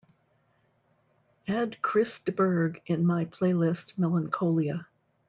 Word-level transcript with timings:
add 1.47 1.77
Chris 1.83 2.17
de 2.17 2.31
Burgh 2.31 2.81
in 2.87 3.05
my 3.05 3.23
playlist 3.23 3.95
melancholia 3.99 4.87